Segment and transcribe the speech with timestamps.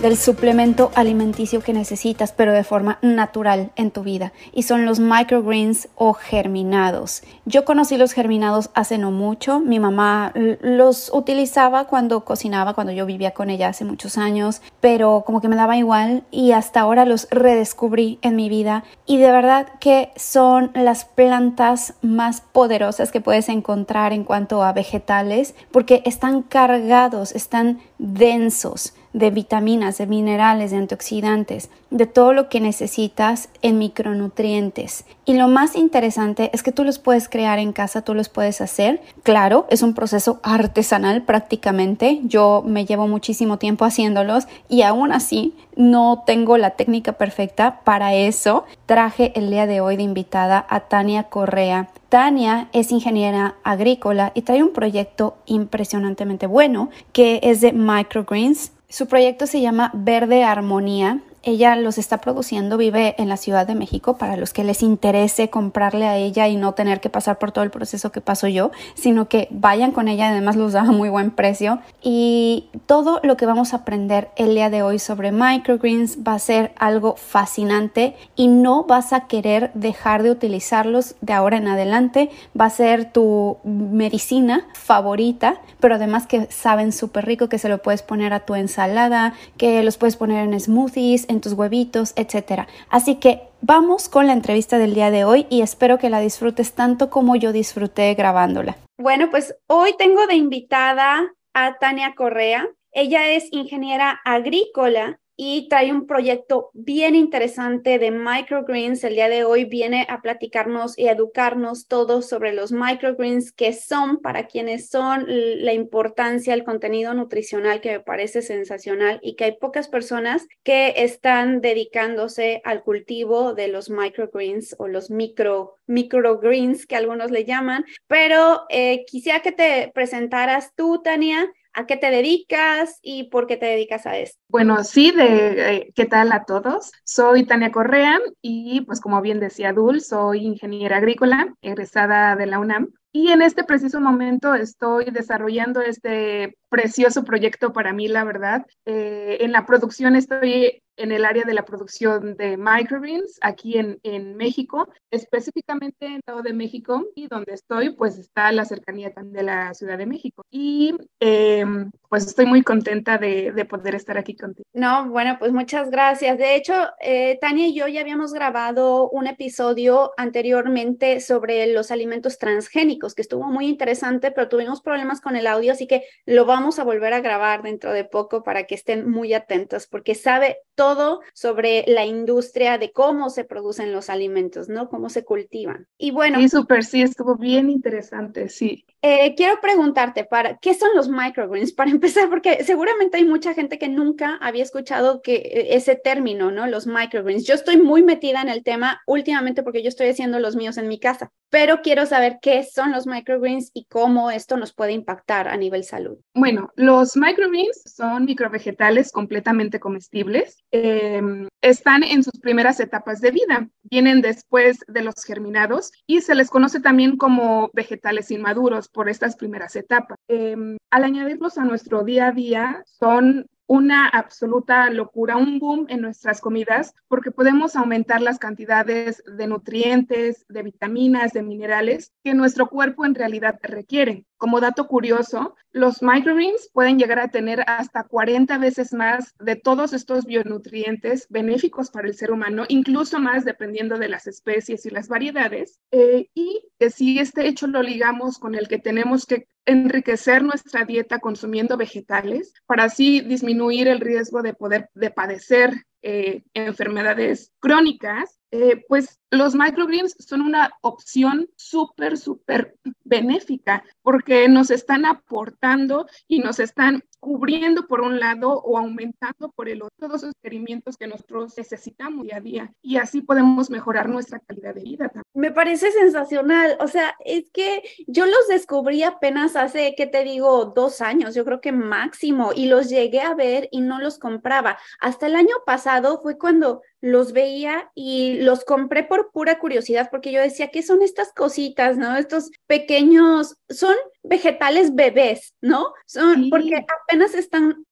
[0.00, 4.98] del suplemento alimenticio que necesitas, pero de forma natural en tu vida, y son los
[4.98, 7.22] microgreens o germinados.
[7.44, 9.60] Yo conocí los germinados hace no mucho.
[9.60, 15.22] Mi mamá los utilizaba cuando cocinaba, cuando yo vivía con ella hace muchos años, pero
[15.26, 19.30] como que me daba igual y hasta ahora los redescubrí en mi vida y de
[19.30, 26.02] verdad que son las plantas más poderosas que puedes encontrar en cuanto a vegetales porque
[26.06, 33.48] están cargados, están densos de vitaminas, de minerales, de antioxidantes, de todo lo que necesitas
[33.62, 35.04] en micronutrientes.
[35.24, 38.60] Y lo más interesante es que tú los puedes crear en casa, tú los puedes
[38.60, 39.00] hacer.
[39.22, 42.20] Claro, es un proceso artesanal prácticamente.
[42.24, 47.80] Yo me llevo muchísimo tiempo haciéndolos y aún así no tengo la técnica perfecta.
[47.84, 51.88] Para eso traje el día de hoy de invitada a Tania Correa.
[52.08, 59.06] Tania es ingeniera agrícola y trae un proyecto impresionantemente bueno que es de microgreens su
[59.06, 64.16] proyecto se llama Verde Armonía ella los está produciendo, vive en la Ciudad de México
[64.16, 67.64] para los que les interese comprarle a ella y no tener que pasar por todo
[67.64, 71.08] el proceso que paso yo, sino que vayan con ella, además los da a muy
[71.08, 71.80] buen precio.
[72.02, 76.38] Y todo lo que vamos a aprender el día de hoy sobre microgreens va a
[76.38, 82.30] ser algo fascinante y no vas a querer dejar de utilizarlos de ahora en adelante.
[82.58, 87.78] Va a ser tu medicina favorita, pero además que saben súper rico, que se lo
[87.78, 92.66] puedes poner a tu ensalada, que los puedes poner en smoothies en tus huevitos, etc.
[92.90, 96.72] Así que vamos con la entrevista del día de hoy y espero que la disfrutes
[96.74, 98.76] tanto como yo disfruté grabándola.
[98.98, 102.68] Bueno, pues hoy tengo de invitada a Tania Correa.
[102.92, 109.02] Ella es ingeniera agrícola y trae un proyecto bien interesante de microgreens.
[109.04, 114.18] El día de hoy viene a platicarnos y educarnos todos sobre los microgreens, qué son,
[114.18, 119.52] para quiénes son, la importancia, el contenido nutricional que me parece sensacional y que hay
[119.52, 126.96] pocas personas que están dedicándose al cultivo de los microgreens o los micro microgreens que
[126.96, 127.86] algunos le llaman.
[128.08, 133.56] Pero eh, quisiera que te presentaras tú, Tania ¿A qué te dedicas y por qué
[133.56, 134.38] te dedicas a esto?
[134.48, 136.90] Bueno, sí, de eh, qué tal a todos.
[137.04, 142.58] Soy Tania Correa y pues como bien decía Dul, soy ingeniera agrícola egresada de la
[142.58, 142.92] UNAM.
[143.12, 148.64] Y en este preciso momento estoy desarrollando este precioso proyecto para mí, la verdad.
[148.86, 153.98] Eh, en la producción estoy en el área de la producción de microgreens aquí en,
[154.02, 159.42] en México, específicamente en todo de México y donde estoy pues está la cercanía de
[159.42, 160.42] la Ciudad de México.
[160.50, 164.68] Y em, pues estoy muy contenta de, de, poder estar aquí contigo.
[164.74, 166.36] No, bueno, pues muchas gracias.
[166.38, 172.38] De hecho, eh, Tania y yo ya habíamos grabado un episodio anteriormente sobre los alimentos
[172.38, 176.78] transgénicos, que estuvo muy interesante, pero tuvimos problemas con el audio, así que lo vamos
[176.78, 181.20] a volver a grabar dentro de poco para que estén muy atentos, porque sabe todo
[181.34, 184.88] sobre la industria de cómo se producen los alimentos, ¿no?
[184.88, 185.86] Cómo se cultivan.
[185.98, 186.38] Y bueno.
[186.38, 188.84] Sí, súper, sí, estuvo bien interesante, sí.
[189.02, 191.72] Eh, quiero preguntarte, para, ¿qué son los microgreens?
[191.80, 196.50] Para empezar, porque seguramente hay mucha gente que nunca había escuchado que e, ese término,
[196.50, 196.66] ¿no?
[196.66, 197.46] Los microgreens.
[197.46, 200.88] Yo estoy muy metida en el tema últimamente porque yo estoy haciendo los míos en
[200.88, 205.48] mi casa, pero quiero saber qué son los microgreens y cómo esto nos puede impactar
[205.48, 206.18] a nivel salud.
[206.34, 213.68] Bueno, los microgreens son microvegetales completamente comestibles Em, están en sus primeras etapas de vida.
[213.82, 219.36] Vienen después de los germinados y se les conoce también como vegetales inmaduros por estas
[219.36, 220.18] primeras etapas.
[220.28, 226.00] Em, al añadirlos a nuestro día a día, son una absoluta locura, un boom en
[226.00, 232.68] nuestras comidas, porque podemos aumentar las cantidades de nutrientes, de vitaminas, de minerales que nuestro
[232.68, 234.26] cuerpo en realidad requiere.
[234.38, 239.92] Como dato curioso, los microgreens pueden llegar a tener hasta 40 veces más de todos
[239.92, 245.06] estos bionutrientes benéficos para el ser humano, incluso más dependiendo de las especies y las
[245.06, 245.78] variedades.
[245.92, 250.84] Eh, y que si este hecho lo ligamos con el que tenemos que enriquecer nuestra
[250.84, 258.40] dieta consumiendo vegetales para así disminuir el riesgo de poder de padecer eh, enfermedades crónicas,
[258.50, 266.40] eh, pues los microgreens son una opción súper, súper benéfica porque nos están aportando y
[266.40, 271.06] nos están cubriendo por un lado o aumentando por el otro todos los requerimientos que
[271.06, 275.08] nosotros necesitamos día a día y así podemos mejorar nuestra calidad de vida.
[275.08, 275.24] También.
[275.34, 280.72] Me parece sensacional, o sea, es que yo los descubrí apenas hace, ¿qué te digo?,
[280.74, 284.78] dos años, yo creo que máximo, y los llegué a ver y no los compraba.
[285.00, 290.32] Hasta el año pasado fue cuando los veía y los compré por pura curiosidad, porque
[290.32, 292.16] yo decía, ¿qué son estas cositas, no?
[292.16, 295.92] Estos pequeños, son vegetales bebés, ¿no?
[296.06, 297.84] Son, porque apenas están,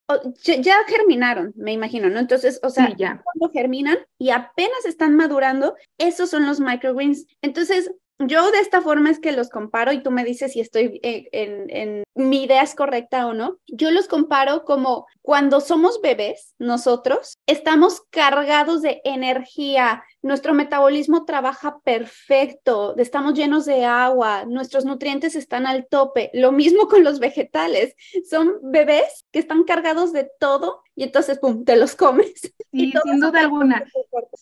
[0.42, 2.19] ya, germinaron, me imagino, ¿no?
[2.19, 3.22] Entonces, o sea, ya.
[3.22, 7.26] cuando germinan y apenas están madurando, esos son los microgreens.
[7.42, 11.00] Entonces, yo de esta forma es que los comparo y tú me dices si estoy
[11.03, 13.59] en, en, en, mi idea es correcta o no.
[13.69, 21.79] Yo los comparo como cuando somos bebés, nosotros estamos cargados de energía, nuestro metabolismo trabaja
[21.85, 26.31] perfecto, estamos llenos de agua, nuestros nutrientes están al tope.
[26.35, 27.94] Lo mismo con los vegetales,
[28.29, 32.53] son bebés que están cargados de todo y entonces, ¡pum!, te los comes.
[32.70, 33.82] Sí, sin duda alguna.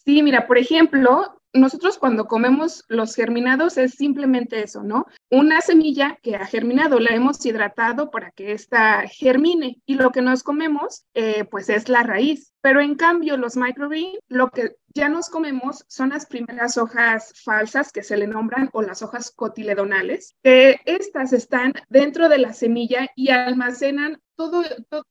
[0.04, 5.06] Sí, mira, por ejemplo, nosotros cuando comemos los germinados es simplemente eso, ¿no?
[5.30, 10.22] Una semilla que ha germinado, la hemos hidratado para que ésta germine y lo que
[10.22, 12.52] nos comemos, eh, pues es la raíz.
[12.60, 17.92] Pero en cambio, los microgreens, lo que ya nos comemos son las primeras hojas falsas
[17.92, 23.08] que se le nombran o las hojas cotiledonales, que estas están dentro de la semilla
[23.14, 24.62] y almacenan todo,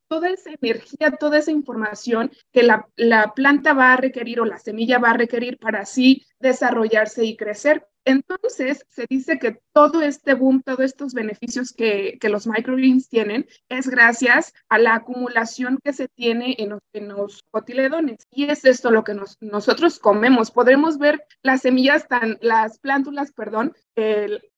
[0.07, 4.57] toda esa energía, toda esa información que la, la planta va a requerir o la
[4.57, 7.87] semilla va a requerir para así desarrollarse y crecer.
[8.05, 13.87] Entonces, se dice que todo este boom, todos estos beneficios que, los microgreens tienen, es
[13.87, 16.69] gracias a la acumulación que se tiene en
[17.09, 18.27] los, cotiledones.
[18.29, 20.51] Y es esto lo que nosotros comemos.
[20.51, 23.73] Podremos ver las semillas tan, las plántulas, perdón,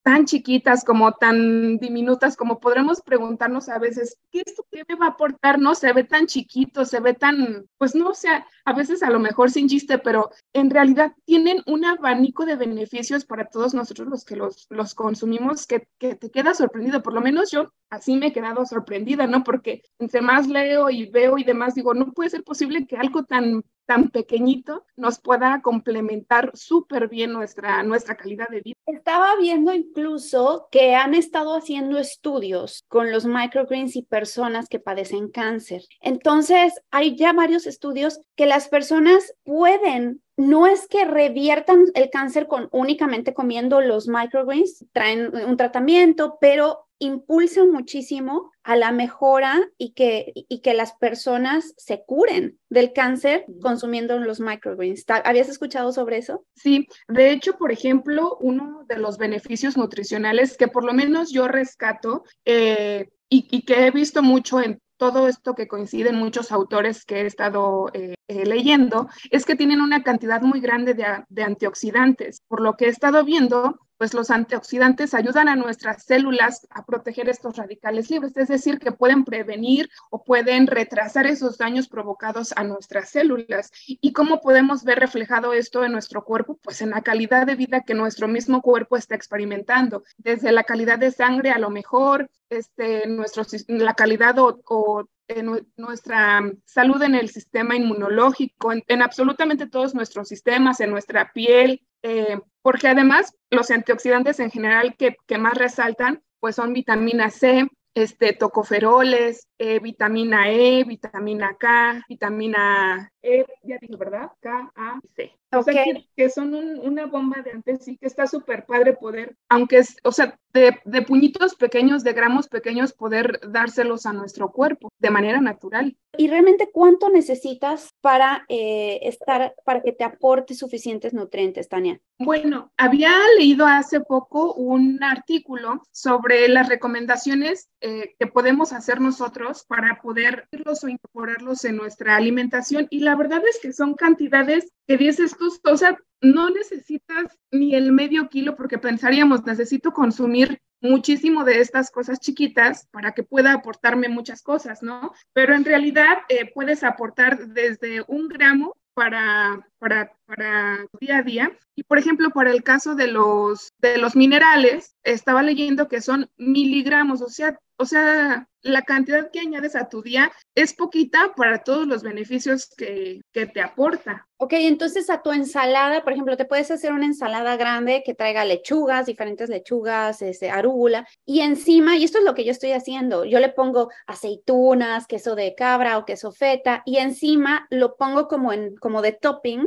[0.07, 5.07] tan chiquitas como tan diminutas como podremos preguntarnos a veces, ¿qué esto qué me va
[5.07, 5.59] a aportar?
[5.59, 8.30] No se ve tan chiquito, se ve tan, pues no sé,
[8.63, 13.25] a veces a lo mejor sin chiste, pero en realidad tienen un abanico de beneficios
[13.25, 17.04] para todos nosotros los que los, los consumimos que, que te queda sorprendido.
[17.04, 19.44] Por lo menos yo así me he quedado sorprendida, ¿no?
[19.44, 23.25] Porque entre más leo y veo y demás, digo, no puede ser posible que algo
[23.25, 28.75] tan tan pequeñito nos pueda complementar súper bien nuestra, nuestra calidad de vida.
[28.85, 35.29] Estaba viendo incluso que han estado haciendo estudios con los microgreens y personas que padecen
[35.29, 35.83] cáncer.
[36.01, 42.47] Entonces, hay ya varios estudios que las personas pueden no es que reviertan el cáncer
[42.47, 49.93] con únicamente comiendo los microgreens, traen un tratamiento, pero impulsan muchísimo a la mejora y
[49.93, 55.05] que, y que las personas se curen del cáncer consumiendo los microgreens.
[55.23, 56.45] ¿Habías escuchado sobre eso?
[56.55, 61.47] Sí, de hecho, por ejemplo, uno de los beneficios nutricionales que por lo menos yo
[61.47, 67.21] rescato eh, y, que he visto mucho en todo esto que coinciden muchos autores que
[67.21, 72.41] he estado eh, eh, leyendo, es que tienen una cantidad muy grande de, de antioxidantes.
[72.47, 77.29] Por lo que he estado viendo, pues los antioxidantes ayudan a nuestras células a proteger
[77.29, 82.63] estos radicales libres, es decir, que pueden prevenir o pueden retrasar esos daños provocados a
[82.63, 83.71] nuestras células.
[83.88, 86.59] ¿Y cómo podemos ver reflejado esto en nuestro cuerpo?
[86.61, 90.99] Pues en la calidad de vida que nuestro mismo cuerpo está experimentando, desde la calidad
[90.99, 97.15] de sangre a lo mejor, este, nuestro, la calidad o, o en nuestra salud en
[97.15, 103.69] el sistema inmunológico, en, absolutamente todos nuestros sistemas, en nuestra piel, eh, porque además los
[103.71, 110.49] antioxidantes en general que, que, más resaltan, pues son vitamina C, este, tocoferoles, eh, vitamina
[110.52, 114.31] E, vitamina K, vitamina E, ya dije, ¿verdad?
[114.40, 115.31] K, A C.
[115.54, 115.85] O sea,
[116.16, 120.11] que, son una bomba de antes y que está súper padre poder, aunque es, o
[120.11, 125.40] sea, de, de, puñitos pequeños, de gramos pequeños, poder dárselos a nuestro cuerpo de manera
[125.40, 125.95] natural.
[126.18, 132.02] ¿Y realmente cuánto necesitas para eh, estar, para que te aporte suficientes nutrientes, Tania?
[132.19, 139.46] Bueno, había leído hace poco un artículo sobre las recomendaciones eh, que podemos hacer nosotros
[139.68, 144.97] para poder o incorporarlos en nuestra alimentación y la verdad es que son cantidades que
[144.97, 151.44] dices tú, o sea, no necesitas ni el medio kilo porque pensaríamos, necesito consumir muchísimo
[151.44, 155.13] de estas cosas chiquitas para que pueda aportarme muchas cosas, ¿no?
[155.33, 161.51] Pero en realidad eh, puedes aportar desde un gramo para, para, para día a día.
[161.75, 166.29] Y por ejemplo, para el caso de los, de los minerales, estaba leyendo que son
[166.37, 171.63] miligramos, o sea, o sea, la cantidad que añades a tu día es poquita para
[171.63, 174.27] todos los beneficios que, que te aporta.
[174.37, 178.45] Ok, entonces a tu ensalada, por ejemplo, te puedes hacer una ensalada grande que traiga
[178.45, 183.25] lechugas, diferentes lechugas, este, arúgula, y encima, y esto es lo que yo estoy haciendo,
[183.25, 188.53] yo le pongo aceitunas, queso de cabra o queso feta, y encima lo pongo como,
[188.53, 189.67] en, como de topping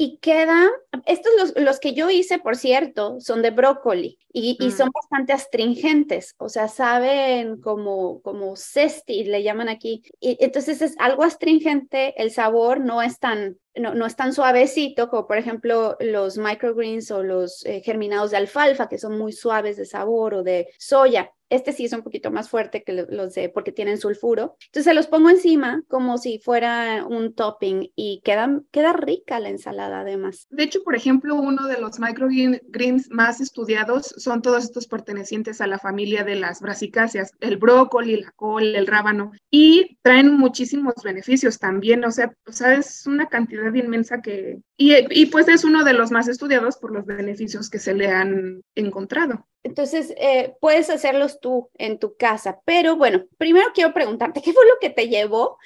[0.00, 0.70] y queda,
[1.04, 4.92] estos los, los, que yo hice, por cierto, son de brócoli y, y, son mm.
[4.94, 10.02] bastante astringentes, o sea, saben como, como zesti, le llaman aquí.
[10.18, 15.08] Y, entonces es algo astringente, el sabor no es tan, no, no, es tan suavecito
[15.08, 19.76] como por ejemplo los microgreens o los eh, germinados de alfalfa, que son muy suaves
[19.76, 21.30] de sabor, o de soya.
[21.48, 24.56] Este sí es un poquito más fuerte que los de, porque tienen sulfuro.
[24.66, 29.89] Entonces los pongo encima como si fuera un topping y queda, queda rica la ensalada
[29.92, 30.46] además.
[30.50, 35.66] De hecho, por ejemplo, uno de los microgreens más estudiados son todos estos pertenecientes a
[35.66, 41.58] la familia de las brasicáceas, el brócoli, la col, el rábano, y traen muchísimos beneficios
[41.58, 45.84] también, o sea, o sea es una cantidad inmensa que, y, y pues es uno
[45.84, 49.46] de los más estudiados por los beneficios que se le han encontrado.
[49.62, 52.60] Entonces, eh, puedes hacerlos tú en tu casa.
[52.64, 55.58] Pero bueno, primero quiero preguntarte, ¿qué fue lo que te llevó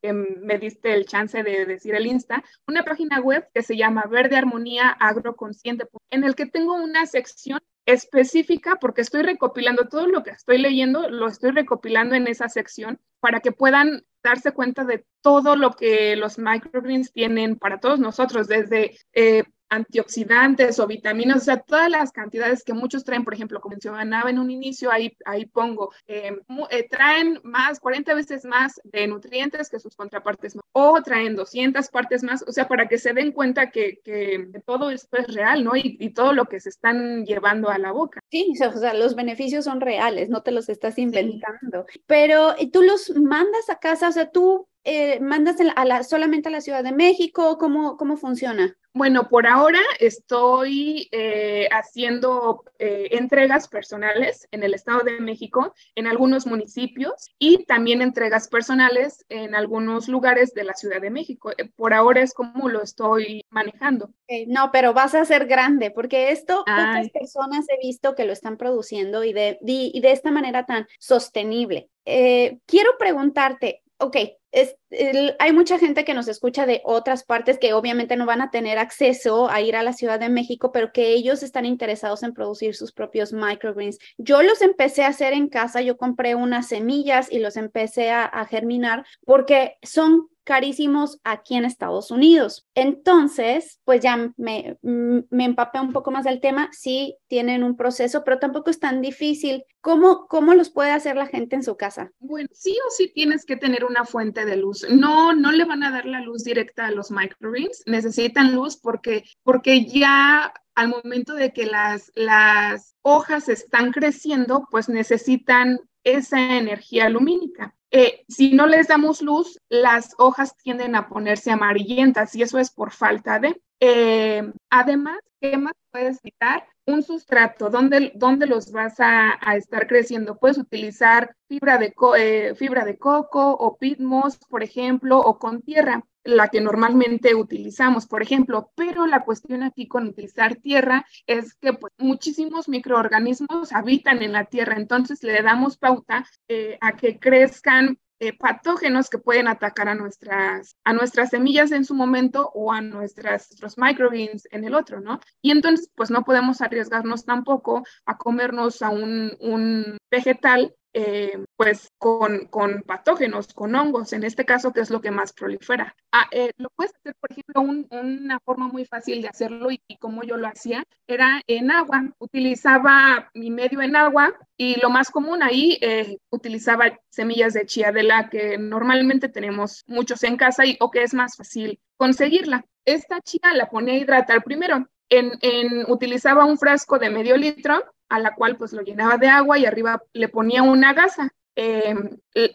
[0.41, 4.37] me diste el chance de decir el Insta, una página web que se llama Verde
[4.37, 10.31] Armonía Agroconsciente, en el que tengo una sección específica porque estoy recopilando todo lo que
[10.31, 15.55] estoy leyendo, lo estoy recopilando en esa sección para que puedan darse cuenta de todo
[15.55, 21.57] lo que los microgreens tienen para todos nosotros, desde eh, antioxidantes o vitaminas, o sea,
[21.57, 25.45] todas las cantidades que muchos traen, por ejemplo, como mencionaba en un inicio, ahí, ahí
[25.45, 26.35] pongo, eh,
[26.71, 32.23] eh, traen más, 40 veces más de nutrientes que sus contrapartes, o traen 200 partes
[32.23, 35.75] más, o sea, para que se den cuenta que, que todo esto es real, ¿no?
[35.75, 38.19] Y, y, todo lo que se están llevando a la boca.
[38.31, 42.01] Sí, o sea, los beneficios son reales, no te los estás inventando, sí.
[42.07, 46.51] pero tú los mandas a casa, o sea, tú eh, mandas a la, solamente a
[46.51, 47.57] la Ciudad de México?
[47.57, 48.77] ¿Cómo, cómo funciona?
[48.91, 56.07] Bueno, por ahora estoy eh, haciendo eh, entregas personales en el Estado de México, en
[56.07, 61.51] algunos municipios y también entregas personales en algunos lugares de la Ciudad de México.
[61.51, 64.11] Eh, por ahora es como lo estoy manejando.
[64.47, 68.57] no, pero vas a ser grande porque esto otras personas he visto que lo están
[68.57, 71.89] produciendo y de, y de esta manera tan sostenible.
[72.03, 74.17] quiero preguntarte, ok,
[74.51, 78.77] hay mucha gente que nos escucha de otras partes que obviamente no van a tener
[78.77, 82.75] acceso a ir a la Ciudad de México, pero que ellos están interesados en producir
[82.75, 83.99] sus propios microgreens.
[84.17, 88.45] Yo los empecé a hacer en casa, yo compré unas semillas y los empecé a
[88.49, 92.67] germinar porque son carísimos aquí en Estados Unidos.
[92.73, 96.69] Entonces, pues ya me, mm, me empapé un poco más del tema.
[96.71, 99.63] Sí, tienen un proceso, pero tampoco es tan difícil.
[99.79, 102.11] ¿Cómo, ¿Cómo los puede hacer la gente en su casa?
[102.17, 104.87] Bueno, sí o sí tienes que tener una fuente de luz.
[104.89, 107.83] No, no le van a dar la luz directa a los microgreens.
[107.85, 114.89] Necesitan luz porque, porque ya al momento de que las, las hojas están creciendo, pues
[114.89, 117.75] necesitan esa energía lumínica.
[117.91, 122.69] Eh, si no les damos luz, las hojas tienden a ponerse amarillentas y eso es
[122.69, 123.61] por falta de.
[123.79, 126.67] Eh, además, ¿qué más puedes quitar?
[126.85, 130.37] Un sustrato, ¿dónde, dónde los vas a, estar creciendo?
[130.37, 136.03] Puedes utilizar fibra de, eh, fibra de coco o pitmos, por ejemplo, o con tierra
[136.23, 141.73] la que normalmente utilizamos, por ejemplo, pero la cuestión aquí con utilizar tierra es que
[141.73, 147.97] pues, muchísimos microorganismos habitan en la tierra, entonces le damos pauta eh, a que crezcan
[148.19, 152.81] eh, patógenos que pueden atacar a nuestras, a nuestras semillas en su momento o a
[152.81, 155.19] nuestras, nuestros microgreens en el otro, ¿no?
[155.41, 161.91] Y entonces, pues no podemos arriesgarnos tampoco a comernos a un, un vegetal eh, pues
[161.99, 165.95] con, con, patógenos, con hongos, en este caso, que es lo que más prolifera.
[166.11, 170.23] Ah, eh, lo puedes hacer, por ejemplo, una forma muy fácil de hacerlo y, como
[170.23, 172.11] yo lo hacía, era en agua.
[172.17, 178.29] Utilizaba mi medio en agua y lo más común ahí, eh, utilizaba semillas de chiadela
[178.29, 182.65] que normalmente tenemos muchos en casa y, o que es más fácil conseguirla.
[182.83, 184.87] Esta chía la ponía a hidratar primero.
[185.11, 189.27] En, en, utilizaba un frasco de medio litro a la cual pues lo llenaba de
[189.27, 191.33] agua y arriba le ponía una gasa.
[191.61, 191.93] Eh,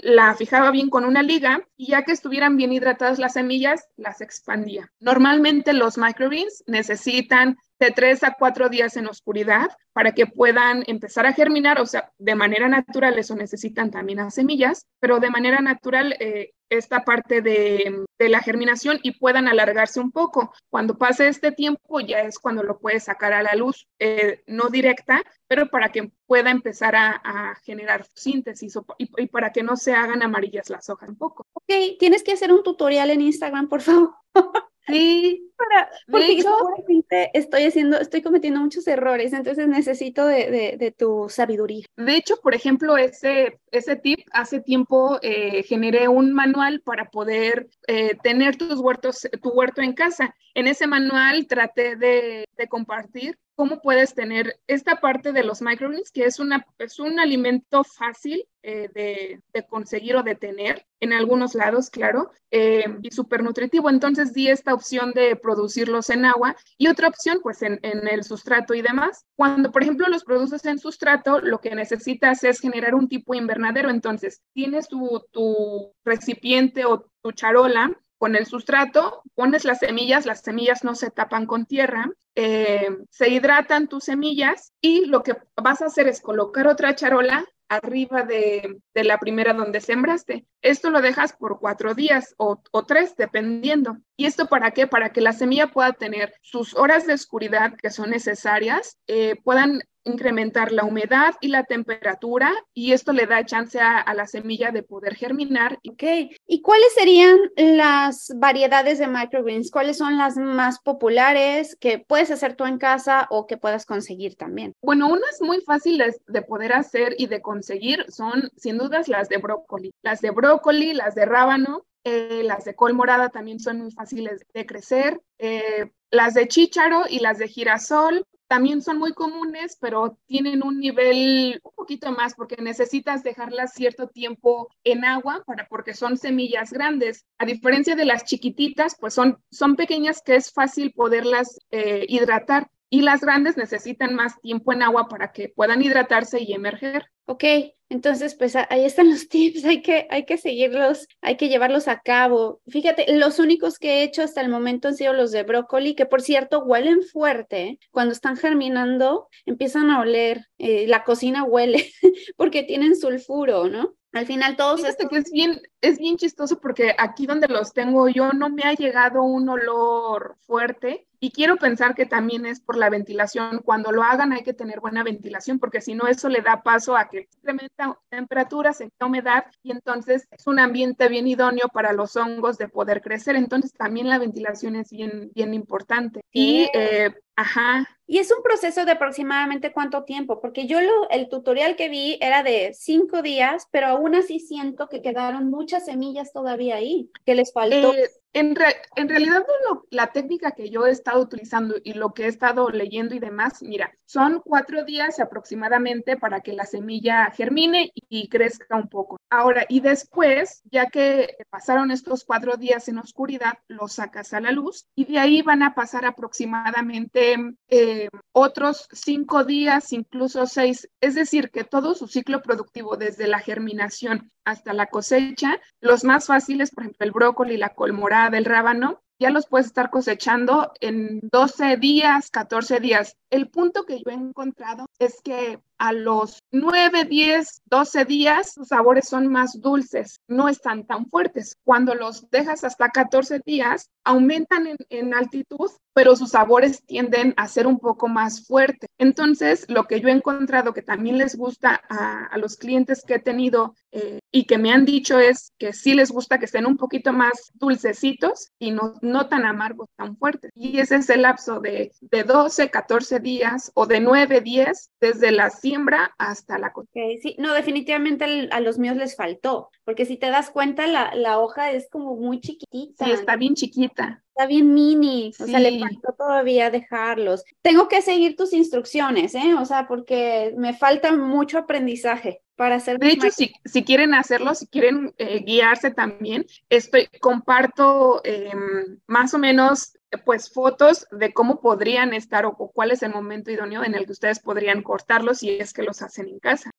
[0.00, 4.22] la fijaba bien con una liga y ya que estuvieran bien hidratadas las semillas, las
[4.22, 4.90] expandía.
[4.98, 11.26] Normalmente los microgreens necesitan de tres a cuatro días en oscuridad para que puedan empezar
[11.26, 15.60] a germinar, o sea, de manera natural eso necesitan también las semillas, pero de manera
[15.60, 20.52] natural eh, esta parte de, la germinación y puedan alargarse un poco.
[20.70, 24.68] Cuando pase este tiempo ya es cuando lo puedes sacar a la luz, eh, no
[24.68, 29.94] directa, pero para que pueda empezar a, generar síntesis y, y, para que no se
[29.94, 31.46] hagan amarillas las hojas un poco.
[31.52, 34.14] Ok, tienes que hacer un tutorial en Instagram, por favor.
[34.86, 41.26] Sí, para, porque seguramente estoy haciendo, estoy cometiendo muchos errores, entonces necesito de, de, tu
[41.28, 41.86] sabiduría.
[41.96, 47.68] De hecho, por ejemplo, ese, ese tip, hace tiempo eh, generé un manual para poder
[47.86, 50.34] eh, tener tus huertos, tu huerto en casa.
[50.54, 56.10] En ese manual traté de, de compartir cómo puedes tener esta parte de los microgreens,
[56.10, 61.54] que es, una, es un alimento fácil eh, de, conseguir o de tener en algunos
[61.54, 63.90] lados, claro, eh, y súper nutritivo.
[63.90, 68.74] Entonces di esta opción de producirlos en agua y otra opción, pues en, el sustrato
[68.74, 69.26] y demás.
[69.36, 73.90] Cuando, por ejemplo, los produces en sustrato, lo que necesitas es generar un tipo invernadero.
[73.90, 80.82] Entonces, tienes tu recipiente o tu charola con el sustrato, pones las semillas, las semillas
[80.82, 85.88] no se tapan con tierra, eh, se hidratan tus semillas y lo que vas a
[85.88, 90.46] hacer es colocar otra charola arriba de, la primera donde sembraste.
[90.62, 93.98] Esto lo dejas por cuatro días o, o, tres, dependiendo.
[94.16, 94.86] ¿Y esto para qué?
[94.86, 99.82] Para que la semilla pueda tener sus horas de oscuridad que son necesarias, eh, puedan
[100.04, 104.82] incrementar la humedad y la temperatura y esto le da chance a, la semilla de
[104.82, 105.78] poder germinar.
[105.88, 106.02] Ok,
[106.46, 109.70] ¿y cuáles serían las variedades de microgreens?
[109.70, 114.36] ¿Cuáles son las más populares que puedes hacer tú en casa o que puedas conseguir
[114.36, 114.74] también?
[114.82, 119.38] Bueno, unas muy fáciles de poder hacer y de conseguir son sin dudas las de
[119.38, 119.92] brócoli.
[120.02, 124.44] Las de brócoli, las de rábano, eh, las de col morada también son muy fáciles
[124.52, 125.20] de crecer.
[125.38, 130.78] Eh, las de chícharo y las de girasol también son muy comunes, pero tienen un
[130.78, 136.72] nivel un poquito más porque necesitas dejarlas cierto tiempo en agua para, porque son semillas
[136.72, 137.26] grandes.
[137.38, 142.70] A diferencia de las chiquititas, pues son, son pequeñas que es fácil poderlas eh, hidratar
[142.90, 147.06] y las grandes necesitan más tiempo en agua para que puedan hidratarse y emerger.
[147.26, 147.42] Ok,
[147.88, 152.00] Entonces, pues ahí están los tips, hay que, hay que seguirlos, hay que llevarlos a
[152.00, 152.60] cabo.
[152.66, 156.06] Fíjate, los únicos que he hecho hasta el momento han sido los de brócoli, que
[156.06, 157.78] por cierto huelen fuerte.
[157.90, 161.90] Cuando están germinando, empiezan a oler, eh, la cocina huele
[162.36, 163.94] porque tienen sulfuro, ¿no?
[164.12, 168.08] Al final todos Fíjate que es bien, es bien chistoso porque aquí donde los tengo
[168.08, 172.76] yo no me ha llegado un olor fuerte y quiero pensar que también es por
[172.76, 173.60] la ventilación.
[173.64, 176.96] Cuando lo hagan hay que tener buena ventilación porque si no eso le da paso
[176.96, 182.16] a que incrementa temperaturas, en humedad y entonces es un ambiente bien idóneo para los
[182.16, 183.36] hongos de poder crecer.
[183.36, 186.20] Entonces también la ventilación es bien, bien importante.
[186.30, 187.88] Y eh, Ajá.
[188.06, 192.18] Y es un proceso de aproximadamente cuánto tiempo, porque yo lo, el tutorial que vi
[192.20, 197.34] era de cinco días, pero aún así siento que quedaron muchas semillas todavía ahí, que
[197.34, 197.94] les faltó.
[197.94, 198.54] Eh, en,
[198.96, 199.44] en, realidad,
[199.90, 203.62] la técnica que yo he estado utilizando y lo que he estado leyendo y demás,
[203.62, 209.18] mira, son cuatro días aproximadamente para que la semilla germine y, crezca un poco.
[209.30, 214.50] Ahora, y después, ya que pasaron estos cuatro días en oscuridad, los sacas a la
[214.50, 217.36] luz y de ahí van a pasar aproximadamente
[217.68, 220.88] eh, otros cinco días, incluso seis.
[221.00, 226.26] Es decir, que todo su ciclo productivo, desde la germinación hasta la cosecha, los más
[226.26, 231.20] fáciles, por ejemplo, el brócoli, la colmorada, del rábano, ya los puedes estar cosechando en
[231.30, 233.16] 12 días, 14 días.
[233.30, 238.68] El punto que yo he encontrado es que a los 9, 10, 12 días sus
[238.68, 241.56] sabores son más dulces, no están tan fuertes.
[241.64, 247.66] Cuando los dejas hasta 14 días, aumentan en, altitud, pero sus sabores tienden a ser
[247.66, 248.88] un poco más fuertes.
[248.98, 253.18] Entonces, lo que yo he encontrado que también les gusta a, los clientes que he
[253.18, 256.76] tenido eh, y que me han dicho es que sí les gusta que estén un
[256.76, 260.50] poquito más dulcecitos y no, no tan amargos, tan fuertes.
[260.54, 265.30] Y ese es el lapso de, de 12, 14 días o de 9, 10 desde
[265.30, 267.00] la siembra hasta la cosecha.
[267.22, 271.38] sí, no, definitivamente a los míos les faltó, porque si te das cuenta, la, la
[271.38, 273.04] hoja es como muy chiquitita.
[273.04, 274.22] Sí, está bien chiquita.
[274.36, 277.44] Está bien mini, o sea, le faltó todavía dejarlos.
[277.62, 279.54] Tengo que seguir tus instrucciones, ¿eh?
[279.56, 282.98] O sea, porque me falta mucho aprendizaje para hacer.
[282.98, 289.34] De hecho, si, si, quieren hacerlo, si quieren eh, guiarse también, estoy, comparto em, más
[289.34, 293.94] o menos pues fotos de cómo podrían estar o, cuál es el momento idóneo en
[293.94, 296.70] el que ustedes podrían cortarlos si es que los hacen en casa.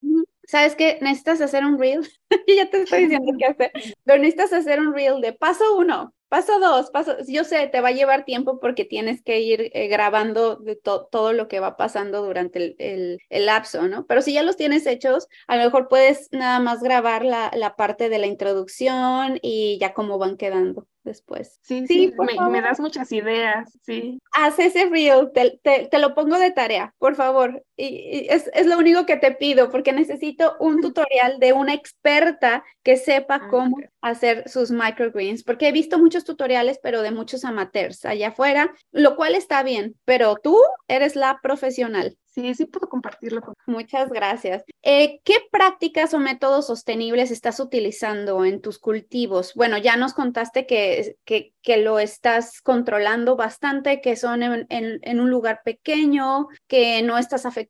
[0.48, 1.00] ¿Sabes qué?
[1.02, 2.08] Necesitas hacer un reel.
[2.48, 3.72] ya te estoy diciendo qué hacer.
[4.04, 7.16] Pero necesitas hacer un reel de paso uno, paso dos, paso.
[7.28, 11.34] Yo sé, te va a llevar tiempo porque tienes que ir eh, grabando de todo
[11.34, 14.06] lo que va pasando durante el, el, el, lapso, ¿no?
[14.06, 17.76] Pero si ya los tienes hechos, a lo mejor puedes nada más grabar la, la
[17.76, 21.60] parte de la introducción y ya cómo van quedando después.
[21.62, 22.14] Sí, sí,
[22.50, 24.20] me, das muchas ideas, sí.
[24.34, 27.64] Haz ese reel, te, te, lo pongo de tarea, por favor.
[27.78, 32.64] Y, es, es, lo único que te pido, porque necesito un tutorial de una experta
[32.84, 37.44] que sepa ah, cómo hacer sus microgreens, porque he visto muchos tutoriales, pero de muchos
[37.44, 40.58] amateurs allá afuera, lo cual está bien, pero tú
[40.88, 42.18] eres la profesional.
[42.36, 43.42] Sí, sí puedo compartirlo.
[43.42, 43.54] Con...
[43.66, 44.66] Muchas gracias.
[44.84, 49.54] Eh, ¿Qué prácticas o métodos sostenibles estás utilizando en tus cultivos?
[49.56, 55.20] Bueno, ya nos contaste que, que, que lo estás controlando bastante, que son en, en,
[55.22, 57.65] un lugar pequeño, que no estás afectando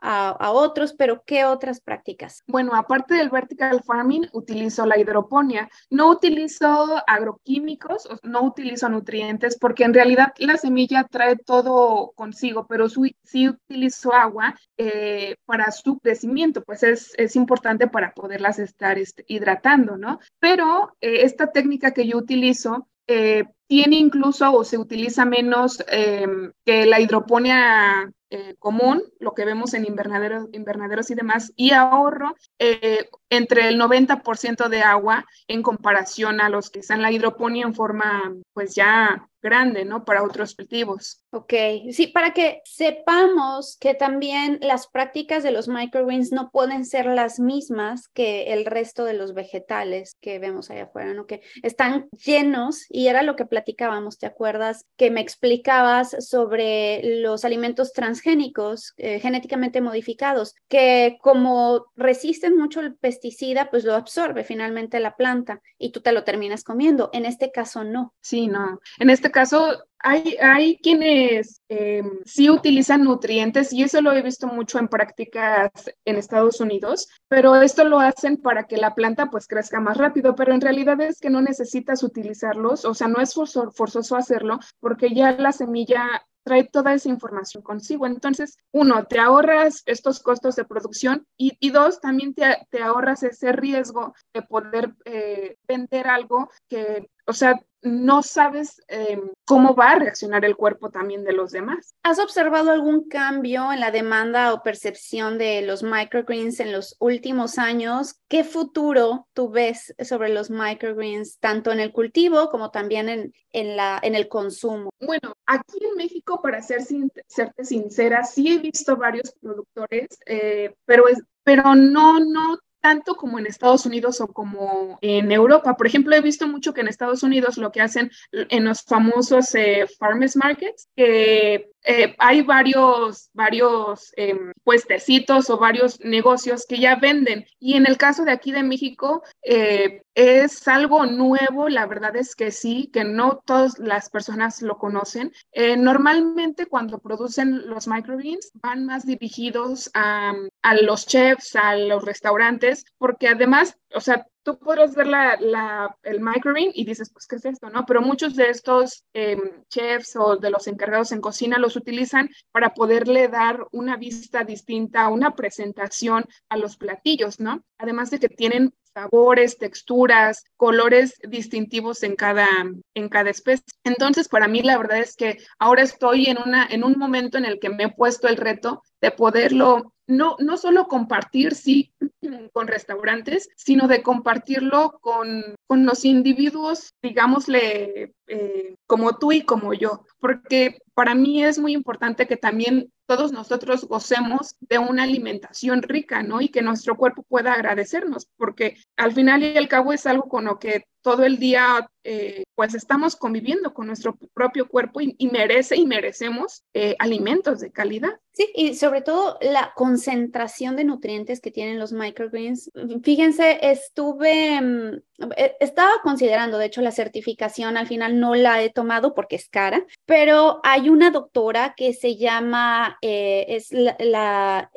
[0.00, 2.42] a, otros, pero ¿qué otras prácticas?
[2.46, 5.68] Bueno, aparte del vertical farming, utilizo la hidroponía.
[5.90, 12.88] No utilizo agroquímicos, no utilizo nutrientes, porque en realidad la semilla trae todo consigo, pero
[12.88, 19.24] sí utilizo agua eh, para su crecimiento, pues es, es, importante para poderlas estar este,
[19.28, 20.18] hidratando, ¿no?
[20.38, 26.52] Pero eh, esta técnica que yo utilizo eh, tiene incluso o se utiliza menos em,
[26.64, 32.34] que la hidroponía eh, común, lo que vemos en invernaderos, invernaderos y demás, y ahorro
[32.58, 37.74] eh, entre el 90% de agua en comparación a los que están la hidroponía en
[37.74, 40.04] forma pues ya grande, ¿no?
[40.04, 41.22] Para otros cultivos.
[41.30, 41.52] Ok,
[41.90, 47.38] sí, para que sepamos que también las prácticas de los microgreens no pueden ser las
[47.38, 51.26] mismas que el resto de los vegetales que vemos allá afuera, ¿no?
[51.26, 54.84] Que están llenos y era lo que platicábamos, ¿te acuerdas?
[54.96, 62.94] Que me explicabas sobre los alimentos transgénicos, eh, genéticamente modificados, que como resisten mucho el
[62.96, 67.10] pesticida, pues lo absorbe finalmente la planta y tú te lo terminas comiendo.
[67.12, 68.14] En este caso no.
[68.20, 68.80] Sí, no.
[68.98, 74.46] En este caso hay, hay quienes eh, sí utilizan nutrientes y eso lo he visto
[74.46, 75.70] mucho en prácticas
[76.04, 80.34] en Estados Unidos, pero esto lo hacen para que la planta pues crezca más rápido,
[80.34, 85.14] pero en realidad es que no necesitas utilizarlos, o sea, no es forzoso hacerlo porque
[85.14, 88.06] ya la semilla trae toda esa información consigo.
[88.06, 93.22] Entonces, uno, te ahorras estos costos de producción y, y dos, también te, te, ahorras
[93.22, 99.92] ese riesgo de poder eh, vender algo que, o sea, no sabes eh, cómo va
[99.92, 101.94] a reaccionar el cuerpo también de los demás.
[102.02, 107.58] ¿Has observado algún cambio en la demanda o percepción de los microgreens en los últimos
[107.58, 108.20] años?
[108.28, 113.76] ¿Qué futuro tú ves sobre los microgreens, tanto en el cultivo como también en, en,
[113.76, 114.90] la, en el consumo?
[115.00, 116.82] Bueno, aquí en México, para ser
[117.26, 123.38] serte sincera, sí he visto varios productores, eh, pero, es, pero no, no tanto como
[123.38, 125.76] en Estados Unidos o como en Europa.
[125.76, 129.54] Por ejemplo, he visto mucho que en Estados Unidos lo que hacen en los famosos
[129.54, 136.96] eh, farmers markets, que eh, hay varios, varios eh, puestecitos o varios negocios que ya
[136.96, 137.46] venden.
[137.58, 142.34] Y en el caso de aquí de México, eh, es algo nuevo, la verdad es
[142.34, 145.32] que sí, que no todas las personas lo conocen.
[145.52, 152.04] Eh, normalmente cuando producen los microgreens van más dirigidos a, a los chefs, a los
[152.04, 157.26] restaurantes, porque además, o sea, tú podrás ver la, la, el microgreen y dices, pues,
[157.26, 157.70] ¿qué es esto?
[157.70, 157.84] ¿no?
[157.86, 159.36] Pero muchos de estos eh,
[159.68, 165.08] chefs o de los encargados en cocina los utilizan para poderle dar una vista distinta,
[165.08, 167.62] una presentación a los platillos, ¿no?
[167.78, 172.48] Además de que tienen sabores, texturas, colores distintivos en cada,
[172.94, 173.64] en cada especie.
[173.84, 177.44] Entonces, para mí la verdad es que ahora estoy en, una, en un momento en
[177.44, 181.92] el que me he puesto el reto de poderlo no, no solo compartir, sí,
[182.52, 189.74] con restaurantes, sino de compartirlo con, con los individuos, digámosle, eh, como tú y como
[189.74, 195.82] yo, porque para mí es muy importante que también todos nosotros gocemos de una alimentación
[195.82, 196.42] rica, ¿no?
[196.42, 200.44] Y que nuestro cuerpo pueda agradecernos, porque al final y al cabo es algo con
[200.44, 205.76] lo que todo el día eh, pues estamos conviviendo con nuestro propio cuerpo y, merece
[205.76, 208.18] y merecemos eh, alimentos de calidad.
[208.32, 212.70] Sí, y sobre todo la concentración de nutrientes que tienen los microgreens.
[213.02, 215.00] Fíjense, estuve, mm,
[215.36, 219.48] e, estaba considerando, de hecho, la certificación, al final no la he tomado porque es
[219.48, 224.70] cara, pero hay una doctora que se llama, eh, es la, la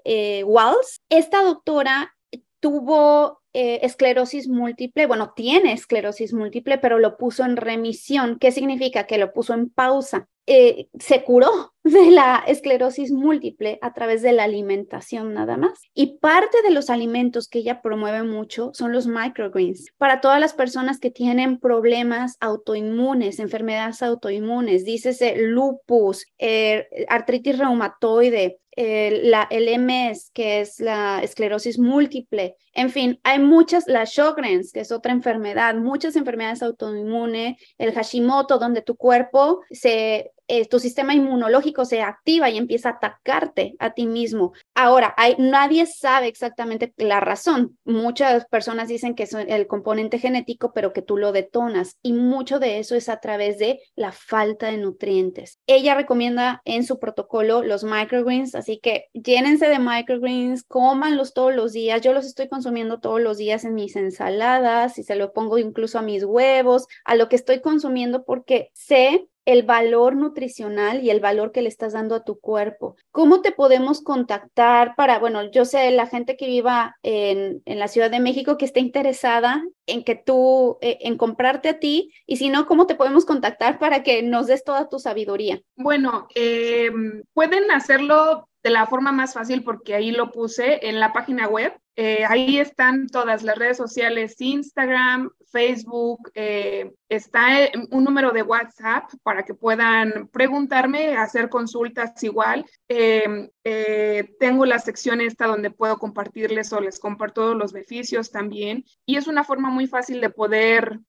[0.45, 1.01] Walls.
[1.09, 2.13] Esta doctora
[2.61, 8.37] tuvo eh, esclerosis múltiple, bueno, tiene esclerosis múltiple, pero lo puso en remisión.
[8.39, 9.07] ¿Qué significa?
[9.07, 10.29] Que lo puso en pausa.
[10.47, 15.81] Eh, se curó de la esclerosis múltiple a través de la alimentación nada más.
[15.93, 19.91] Y parte de los alimentos que ella promueve mucho son los microgreens.
[19.97, 28.59] Para todas las personas que tienen problemas autoinmunes, enfermedades autoinmunes, dícese lupus, eh, artritis reumatoide,
[28.75, 32.55] la, el MS, que es la esclerosis múltiple.
[32.73, 38.59] En fin, hay muchas, la Sjogren's, que es otra enfermedad, muchas enfermedades autoinmunes, el Hashimoto,
[38.59, 43.93] donde tu cuerpo se eh, tu sistema inmunológico se activa y empieza a atacarte a
[43.93, 44.51] ti mismo.
[44.75, 47.77] Ahora, nadie sabe exactamente la razón.
[47.85, 52.59] Muchas personas dicen que es el componente genético, pero que tú lo detonas y mucho
[52.59, 55.57] de eso es a través de la falta de nutrientes.
[55.67, 61.71] Ella recomienda en su protocolo los microgreens, así que llénense de microgreens, cómanlos todos los
[61.71, 62.01] días.
[62.01, 65.97] Yo los estoy consumiendo todos los días en mis ensaladas y se lo pongo incluso
[65.97, 71.19] a mis huevos, a lo que estoy consumiendo porque sé el valor nutricional y el
[71.19, 72.95] valor que le estás dando a tu cuerpo.
[73.11, 77.87] ¿Cómo te podemos contactar para, bueno, yo sé la gente que viva en, en la
[77.87, 82.37] Ciudad de México que esté interesada en que tú, eh, en comprarte a ti, y
[82.37, 85.61] si no, ¿cómo te podemos contactar para que nos des toda tu sabiduría?
[85.75, 86.91] Bueno, eh,
[87.33, 91.73] pueden hacerlo de la forma más fácil porque ahí lo puse en la página web.
[91.95, 99.11] Eh, ahí están todas las redes sociales, Instagram, Facebook, eh, está un número de WhatsApp
[99.23, 102.65] para que puedan preguntarme, hacer consultas igual.
[102.87, 108.83] Em, eh, tengo la sección esta donde puedo compartirles o les comparto los beneficios también.
[109.05, 110.99] Y es una forma muy fácil de poder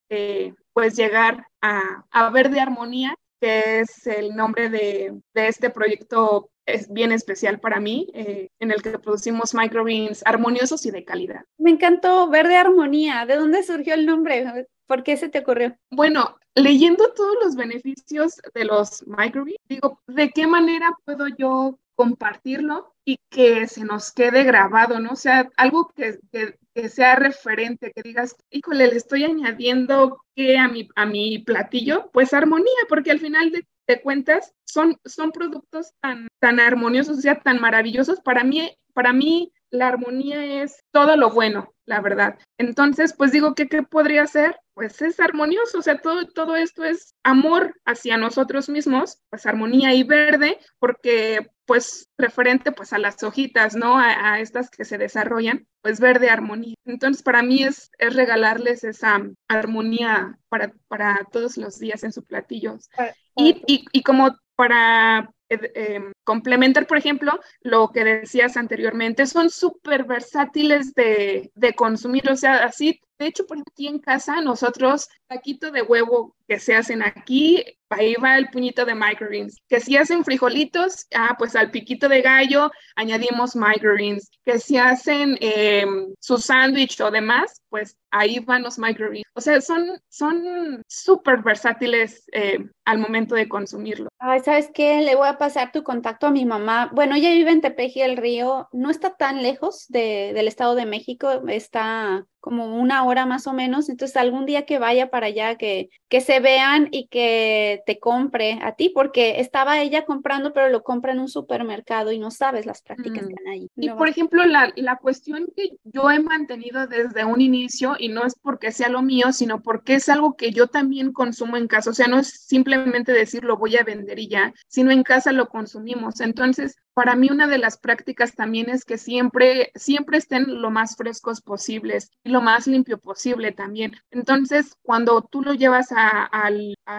[0.72, 6.92] pues llegar a, a Verde Armonía que es el nombre de, de, este proyecto es
[6.92, 11.44] bien especial para mí, eh, en el que producimos microgreens armoniosos y de calidad.
[11.58, 13.26] Me encantó Verde Armonía.
[13.26, 14.68] ¿De dónde surgió el nombre?
[14.86, 15.76] ¿Por qué se te ocurrió?
[15.90, 22.94] Bueno, leyendo todos los beneficios de los microgreens, digo, ¿de qué manera puedo yo compartirlo
[23.04, 25.12] y que se nos quede grabado, ¿no?
[25.12, 30.58] O sea, algo que, que, que sea referente, que digas, híjole, le estoy añadiendo que
[30.58, 35.32] a mi, a mi platillo, pues armonía, porque al final de, de cuentas son, son
[35.32, 38.20] productos tan, tan armoniosos, o sea, tan maravillosos.
[38.20, 41.71] Para mí, para mí, la armonía es todo lo bueno.
[41.86, 42.38] La verdad.
[42.58, 46.84] Entonces, pues digo que qué podría ser, pues es armonioso, o sea, todo, todo esto
[46.84, 53.22] es amor hacia nosotros mismos, pues armonía y verde, porque pues referente pues a las
[53.22, 53.98] hojitas, ¿no?
[53.98, 56.74] A, estas que se desarrollan, pues verde armonía.
[56.84, 62.24] Entonces para mí es, es regalarles esa armonía para, para todos los días en su
[62.24, 62.88] platillos.
[63.36, 69.50] Y, y, y como para eh, em, complementar, por ejemplo, lo que decías anteriormente, son
[69.50, 75.08] súper versátiles de, de, consumir, o sea, así, de hecho, por aquí en casa, nosotros,
[75.26, 79.56] taquito de huevo que se hacen aquí, ahí va el puñito de microgreens.
[79.70, 84.30] Que si hacen frijolitos, ah, pues al piquito de gallo añadimos microgreens.
[84.44, 89.24] Que si hacen em, su sándwich o demás, pues ahí van los microgreens.
[89.34, 94.10] O sea, son son súper versátiles eh, al momento de consumirlo.
[94.18, 95.00] Ay, ¿sabes qué?
[95.00, 96.90] Le voy a pasar tu contacto a mi mamá.
[96.92, 100.84] Bueno, ella vive en Tepeji el Río, no está tan lejos de, del Estado de
[100.84, 103.88] México, está como una hora más o menos.
[103.88, 108.58] Entonces, algún día que vaya para allá, que, que se vean y que te compre
[108.62, 112.66] a ti, porque estaba ella comprando, pero lo compra en un supermercado y no sabes
[112.66, 113.68] las prácticas que hay ahí.
[113.76, 118.24] Y por ejemplo, la, la cuestión que yo he mantenido desde un inicio, y no
[118.24, 121.90] es porque sea lo mío, sino porque es algo que yo también consumo en casa.
[121.90, 125.32] O sea, no es simplemente decir lo voy a vender y ya, sino en casa
[125.32, 126.20] lo consumimos.
[126.20, 130.96] Entonces, para mí una de las prácticas también es que siempre, siempre estén lo más
[130.96, 133.96] frescos posibles y lo más limpio posible también.
[134.10, 136.50] Entonces, cuando tú lo llevas a,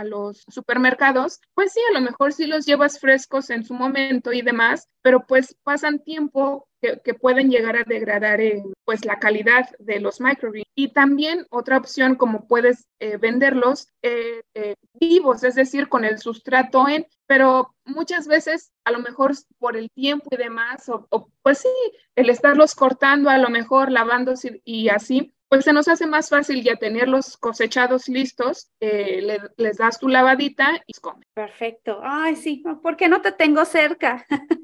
[0.04, 4.42] los supermercados, pues sí, a lo mejor sí los llevas frescos en su momento y
[4.42, 6.68] demás, pero pues pasan tiempo
[7.04, 10.68] que, pueden llegar a degradar eh, pues la calidad de los microgreens.
[10.76, 14.42] Y también otra opción como puedes eh, venderlos eh,
[15.00, 19.90] vivos, es decir, con el sustrato en, pero muchas veces a lo mejor por el
[19.92, 21.70] tiempo y demás, o, pues sí,
[22.16, 26.64] el estarlos cortando, a lo mejor lavándose y así, pues se nos hace más fácil
[26.64, 31.28] ya tenerlos cosechados listos, les das tu lavadita y comen.
[31.34, 32.00] Perfecto.
[32.02, 34.26] Ay, sí, porque no te tengo cerca.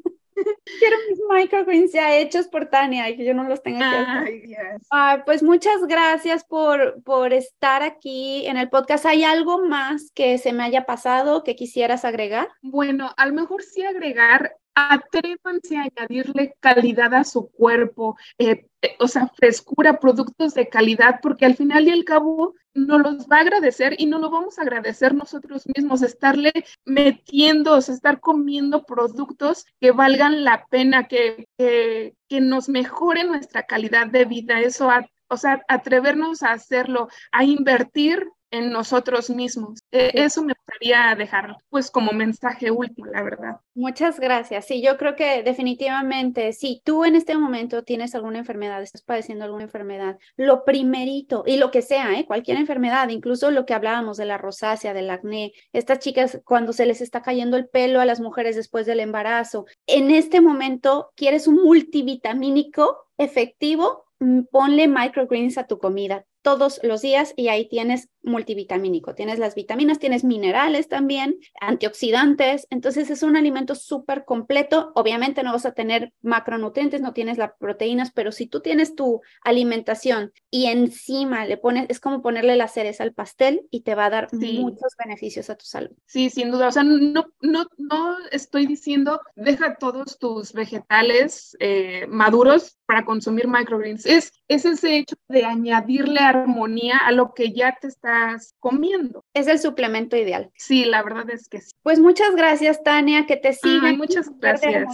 [0.80, 4.82] Quiero mis microgreens ya hechos por Tania y que yo no los tenga que hacer.
[4.92, 9.06] Ah, pues muchas gracias por, por estar aquí en el podcast.
[9.06, 12.50] ¿Hay algo más que se me haya pasado que quisieras agregar?
[12.62, 18.96] Bueno, a lo mejor sí agregar atrévanse a añadirle calidad a su cuerpo, eh, eh,
[19.00, 22.54] o sea, frescura, productos de calidad, porque al final y al cabo
[22.86, 26.52] no los va a agradecer y no lo vamos a agradecer nosotros mismos, estarle
[26.86, 33.64] metiendo, o estar comiendo productos que valgan la pena, que, que, que nos mejoren nuestra
[33.64, 34.90] calidad de vida, eso,
[35.28, 39.80] o sea, atrevernos a hacerlo, a invertir en nosotros mismos.
[39.92, 43.58] E, eso me gustaría dejar pues como mensaje último, la verdad.
[43.76, 44.66] Muchas gracias.
[44.66, 49.46] Sí, yo creo que definitivamente, si tú en este momento tienes alguna enfermedad, estás padeciendo
[49.46, 52.26] alguna enfermedad, lo primerito, y lo que sea, ¿eh?
[52.26, 56.86] cualquier enfermedad, incluso lo que hablábamos de la rosácea, del acné, estas chicas cuando se
[56.86, 61.48] les está cayendo el pelo a las mujeres después del embarazo, en este momento quieres
[61.48, 68.10] un multivitamínico efectivo, mm, ponle microgreens a tu comida todos los días y ahí tienes
[68.22, 69.16] multivitamínico.
[69.16, 72.68] Tienes las vitaminas, tienes minerales también, antioxidantes.
[72.70, 74.92] Entonces es un alimento súper completo.
[74.96, 79.22] Obviamente no vas a tener macronutrientes, no tienes las proteínas, pero si tú tienes tu
[79.44, 84.06] alimentación y encima le pones, es como ponerle la cereza al pastel y te va
[84.06, 85.92] a dar muchos beneficios a tu salud.
[86.06, 86.68] Sí, sin duda.
[86.68, 93.48] O sea, no, no, no estoy diciendo deja todos tus vegetales eh, maduros para consumir
[93.48, 94.04] microgreens.
[94.04, 99.24] Es, es ese hecho de añadirle armonía a lo que ya te está comiendo.
[99.36, 100.50] Es el suplemento ideal.
[100.56, 101.70] Sí, la verdad es que sí.
[101.84, 103.96] Pues muchas gracias, Tania, que te sigan.
[103.96, 104.88] muchas gracias.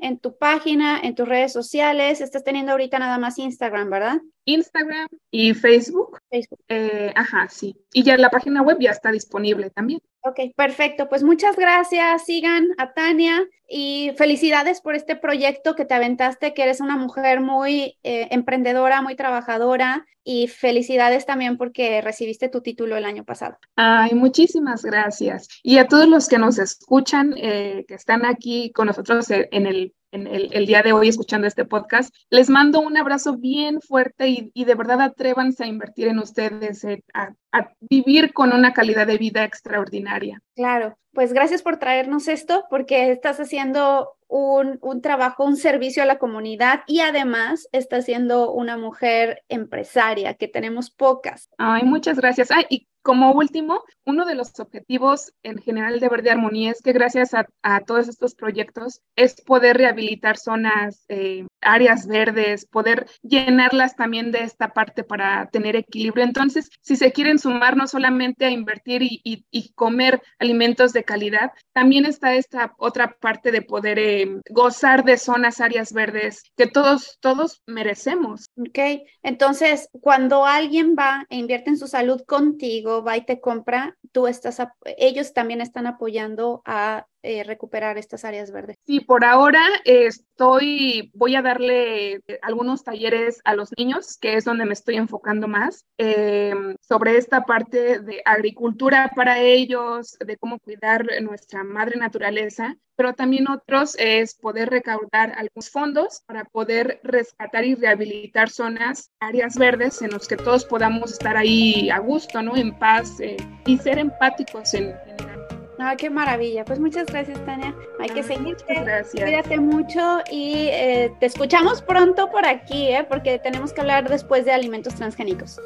[0.00, 2.20] en tu página, en tus redes sociales.
[2.20, 4.20] Estás teniendo ahorita nada más Instagram, ¿verdad?
[4.44, 6.18] Instagram y Facebook.
[6.30, 6.58] Facebook.
[6.66, 7.76] Eh, ajá, sí.
[7.92, 10.00] Y ya la página web ya está disponible también.
[10.22, 11.08] Ok, perfecto.
[11.08, 12.24] Pues muchas gracias.
[12.24, 17.40] Sigan a Tania y felicidades por este proyecto que te aventaste, que eres una mujer
[17.40, 23.56] muy eh, emprendedora, muy trabajadora y felicidades también porque recibiste tu título el año pasado.
[23.76, 25.48] Ay, muchísimas gracias.
[25.62, 29.94] Y a todos los que nos escuchan, eh, que están aquí con nosotros en el
[30.10, 32.14] en el, día de hoy escuchando este podcast.
[32.30, 37.02] Les mando un abrazo bien fuerte y, de verdad atrévanse a invertir en ustedes, eh,
[37.12, 37.34] a,
[37.80, 40.40] vivir con una calidad de vida extraordinaria.
[40.58, 46.06] Claro, pues gracias por traernos esto porque estás haciendo un, un, trabajo, un servicio a
[46.06, 51.48] la comunidad y además estás siendo una mujer empresaria, que tenemos pocas.
[51.58, 52.50] Ay, muchas gracias.
[52.50, 56.92] Ay, y como último, uno de los objetivos en general de Verde Armonía es que
[56.92, 64.30] gracias a, todos estos proyectos es poder rehabilitar zonas eh, áreas verdes, poder llenarlas también
[64.30, 66.24] de esta parte para tener equilibrio.
[66.24, 69.44] Entonces, si se quieren sumar no solamente a invertir y,
[69.74, 75.60] comer alimentos de calidad, también está esta otra parte de poder eh, gozar de zonas,
[75.60, 78.46] áreas verdes que todos, todos merecemos.
[78.56, 78.78] Ok,
[79.22, 84.26] entonces cuando alguien va e invierte en su salud contigo, va y te compra, tú
[84.26, 84.60] estás,
[84.96, 88.76] ellos también están apoyando a eh, recuperar estas áreas verdes?
[88.86, 94.64] Sí, por ahora estoy, voy a darle algunos talleres a los niños, que es donde
[94.64, 101.06] me estoy enfocando más, em, sobre esta parte de agricultura para ellos, de cómo cuidar
[101.22, 107.76] nuestra madre naturaleza, pero también otros es poder recaudar algunos fondos para poder rescatar y
[107.76, 112.56] rehabilitar zonas, áreas verdes en las que todos podamos estar ahí a gusto, ¿no?
[112.56, 115.47] En paz eh, y ser empáticos en, en
[115.78, 116.64] Ah, qué maravilla.
[116.64, 117.74] Pues muchas gracias, Tania.
[118.00, 118.74] Hay que seguirte.
[118.74, 119.22] Gracias.
[119.22, 123.06] Cuídate mucho y eh, te escuchamos pronto por aquí, ¿eh?
[123.08, 125.60] porque tenemos que hablar después de alimentos transgénicos.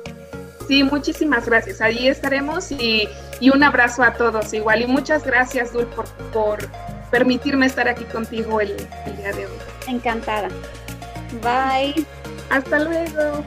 [0.68, 1.80] Sí, muchísimas gracias.
[1.80, 3.08] Ahí estaremos y,
[3.52, 4.82] un abrazo a todos igual.
[4.82, 6.58] Y muchas gracias, Dul, por, por
[7.10, 9.52] permitirme estar aquí contigo el, el día de hoy.
[9.88, 10.48] Encantada.
[11.42, 12.06] Bye.
[12.50, 13.44] Hasta luego.